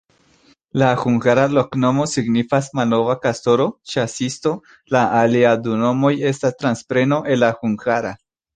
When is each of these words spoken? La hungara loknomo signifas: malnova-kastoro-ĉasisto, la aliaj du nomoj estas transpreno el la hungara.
La 0.83 0.87
hungara 1.01 1.43
loknomo 1.57 2.05
signifas: 2.13 2.69
malnova-kastoro-ĉasisto, 2.79 4.55
la 4.97 5.05
aliaj 5.21 5.55
du 5.69 5.79
nomoj 5.85 6.15
estas 6.33 6.59
transpreno 6.65 7.25
el 7.35 7.43
la 7.47 7.55
hungara. 7.63 8.17